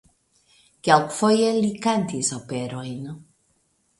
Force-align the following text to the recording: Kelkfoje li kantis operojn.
Kelkfoje 0.87 1.51
li 1.59 1.69
kantis 1.85 2.33
operojn. 2.39 3.07